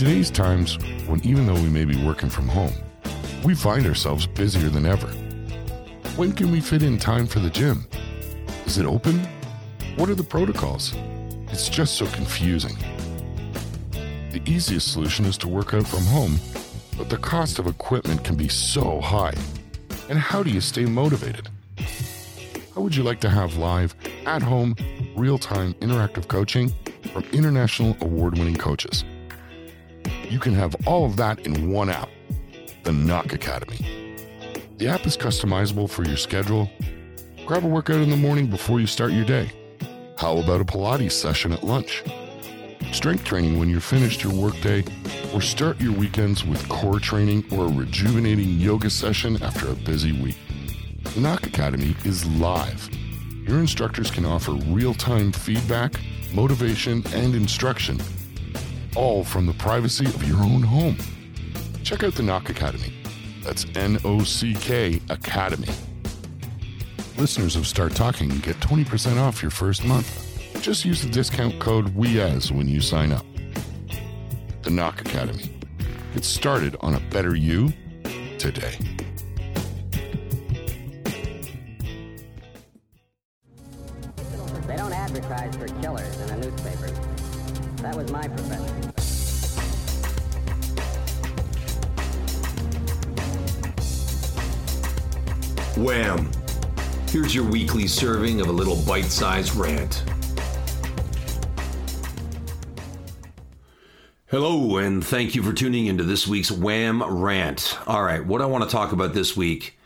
[0.00, 2.72] today's times, when even though we may be working from home,
[3.44, 5.08] we find ourselves busier than ever.
[6.16, 7.86] When can we fit in time for the gym?
[8.64, 9.18] Is it open?
[9.96, 10.94] What are the protocols?
[11.52, 12.78] It's just so confusing.
[14.32, 16.40] The easiest solution is to work out from home,
[16.96, 19.34] but the cost of equipment can be so high.
[20.08, 21.50] And how do you stay motivated?
[22.74, 23.94] How would you like to have live,
[24.24, 24.76] at home,
[25.14, 26.72] real time interactive coaching
[27.12, 29.04] from international award winning coaches?
[30.30, 32.08] You can have all of that in one app,
[32.84, 34.16] the Nock Academy.
[34.78, 36.70] The app is customizable for your schedule.
[37.44, 39.50] Grab a workout in the morning before you start your day.
[40.16, 42.04] How about a Pilates session at lunch?
[42.92, 44.84] Strength training when you're finished your workday,
[45.34, 50.12] or start your weekends with core training or a rejuvenating yoga session after a busy
[50.22, 50.38] week.
[51.12, 52.88] The Nock Academy is live.
[53.48, 55.94] Your instructors can offer real time feedback,
[56.32, 58.00] motivation, and instruction,
[58.96, 60.96] all from the privacy of your own home.
[61.82, 62.92] Check out the Nock Academy.
[63.42, 65.68] That's N O C K Academy.
[67.16, 70.62] Listeners of Start Talking get 20% off your first month.
[70.62, 73.24] Just use the discount code WEAS when you sign up.
[74.62, 75.58] The Nock Academy.
[76.14, 77.72] Get started on a better you
[78.38, 78.74] today.
[84.66, 86.88] They don't advertise for killers in a newspaper.
[87.82, 88.79] That was my profession.
[95.80, 96.30] Wham!
[97.08, 100.04] Here's your weekly serving of a little bite sized rant.
[104.26, 107.78] Hello, and thank you for tuning into this week's Wham Rant.
[107.86, 109.78] All right, what I want to talk about this week,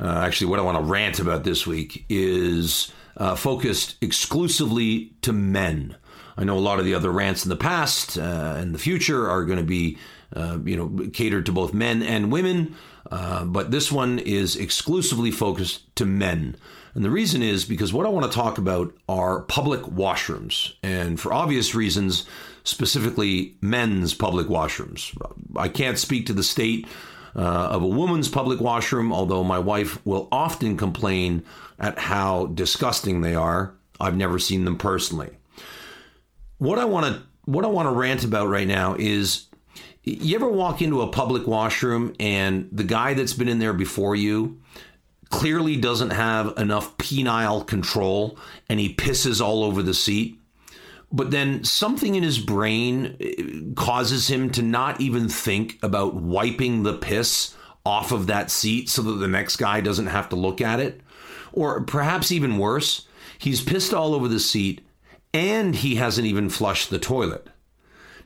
[0.00, 5.32] uh, actually, what I want to rant about this week is uh, focused exclusively to
[5.32, 5.96] men.
[6.36, 9.28] I know a lot of the other rants in the past uh, and the future
[9.28, 9.98] are going to be,
[10.34, 12.74] uh, you know, catered to both men and women,
[13.10, 16.56] uh, but this one is exclusively focused to men.
[16.94, 21.20] And the reason is because what I want to talk about are public washrooms, and
[21.20, 22.26] for obvious reasons,
[22.64, 25.16] specifically men's public washrooms.
[25.56, 26.86] I can't speak to the state
[27.34, 31.44] uh, of a woman's public washroom, although my wife will often complain
[31.78, 33.74] at how disgusting they are.
[34.00, 35.30] I've never seen them personally.
[36.58, 39.46] What I want to what I want to rant about right now is
[40.02, 44.16] you ever walk into a public washroom and the guy that's been in there before
[44.16, 44.60] you
[45.28, 48.38] clearly doesn't have enough penile control
[48.68, 50.40] and he pisses all over the seat
[51.12, 56.82] but then something in his brain eh, causes him to not even think about wiping
[56.82, 60.60] the piss off of that seat so that the next guy doesn't have to look
[60.60, 61.00] at it.
[61.52, 64.86] Or perhaps even worse, he's pissed all over the seat
[65.32, 67.48] and he hasn't even flushed the toilet.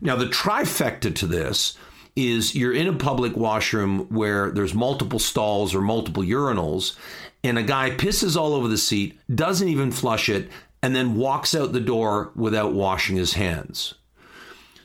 [0.01, 1.77] Now, the trifecta to this
[2.17, 6.97] is you're in a public washroom where there's multiple stalls or multiple urinals,
[7.43, 10.49] and a guy pisses all over the seat, doesn't even flush it,
[10.83, 13.95] and then walks out the door without washing his hands.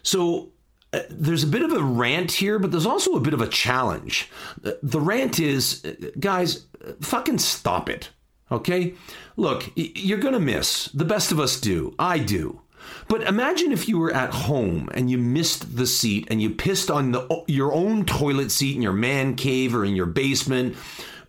[0.01, 0.49] So
[0.91, 3.47] uh, there's a bit of a rant here, but there's also a bit of a
[3.47, 4.29] challenge.
[4.63, 6.65] Uh, the rant is, uh, guys,
[7.01, 8.09] fucking stop it.
[8.51, 8.95] Okay?
[9.37, 10.85] Look, you're going to miss.
[10.85, 11.93] The best of us do.
[11.99, 12.61] I do.
[13.07, 16.91] But imagine if you were at home and you missed the seat and you pissed
[16.91, 20.75] on the, your own toilet seat in your man cave or in your basement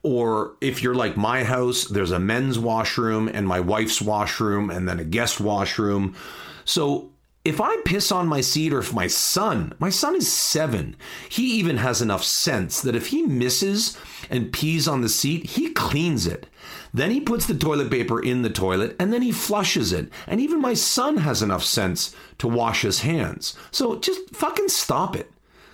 [0.03, 4.88] or if you're like my house, there's a men's washroom and my wife's washroom and
[4.88, 6.16] then a guest washroom.
[6.65, 7.10] So
[7.44, 10.97] if I piss on my seat or if my son, my son is seven,
[11.28, 13.97] he even has enough sense that if he misses
[14.31, 16.47] and pees on the seat, he cleans it.
[16.92, 20.10] Then he puts the toilet paper in the toilet and then he flushes it.
[20.26, 23.56] And even my son has enough sense to wash his hands.
[23.70, 25.30] So just fucking stop it.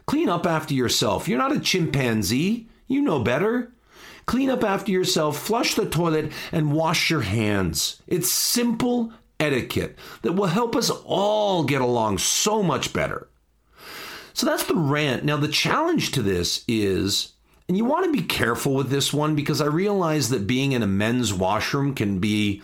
[0.07, 1.29] Clean up after yourself.
[1.29, 2.69] You're not a chimpanzee.
[2.87, 3.73] You know better.
[4.27, 8.03] Clean up after yourself, flush the toilet, and wash your hands.
[8.09, 13.29] It's simple etiquette that will help us all get along so much better.
[14.33, 15.25] So that's the rant.
[15.25, 17.35] Now, the challenge to this is,
[17.69, 20.83] and you want to be careful with this one because I realize that being in
[20.83, 22.63] a men's washroom can be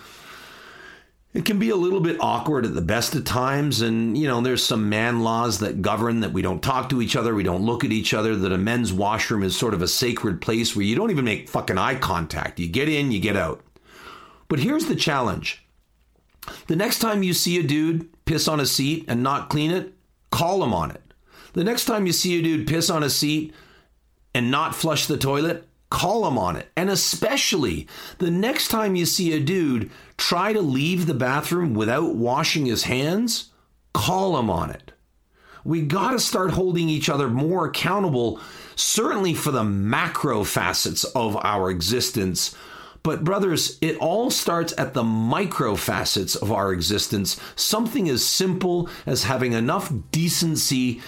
[1.35, 3.81] it can be a little bit awkward at the best of times.
[3.81, 7.17] And you know there's some man laws that govern that we don't talk to each
[7.17, 9.89] other we don't look at each other that a men's washroom is sort of a
[9.89, 12.61] sacred place where you don't even make fucking eye contact.
[12.61, 13.63] You get in you get out.
[14.49, 15.65] But here's the challenge.
[16.67, 19.95] The next time you see a dude piss on a seat and not clean it
[20.31, 21.03] call him on it.
[21.55, 23.55] The next time you see a dude piss on a seat
[24.35, 26.71] and not flush the toilet call him on it.
[26.75, 27.87] And especially
[28.17, 32.85] the next time you see a dude try to leave the bathroom without washing his
[32.85, 33.51] hands,
[33.93, 34.93] call him on it.
[35.65, 38.41] we got to start holding each other more accountable,
[38.75, 42.57] certainly for the macro facets of our existence.
[43.03, 47.39] But, brothers, it all starts at the micro facets of our existence.
[47.57, 51.01] Something as simple as having enough decency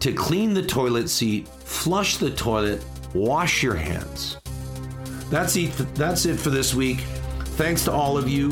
[0.00, 4.38] to clean the toilet seat, flush the toilet, wash your hands.
[5.30, 7.00] That's it, that's it for this week.
[7.56, 8.50] Thanks to all of you.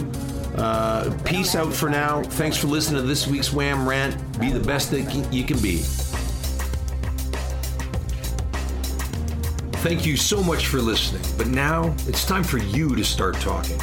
[0.56, 2.23] Uh, peace out for now.
[2.23, 4.17] Thanks for listening to this week's Wham Rant.
[4.39, 5.79] Be the best that you can be.
[9.79, 13.79] Thank you so much for listening, but now it's time for you to start talking.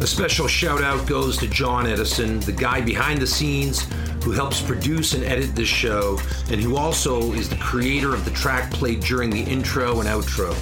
[0.00, 3.86] A special shout out goes to John Edison, the guy behind the scenes
[4.22, 6.20] who helps produce and edit this show,
[6.50, 10.54] and who also is the creator of the track played during the intro and outro.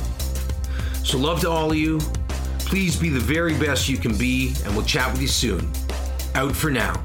[1.05, 1.99] So, love to all of you.
[2.61, 5.71] Please be the very best you can be, and we'll chat with you soon.
[6.37, 7.05] Out for now.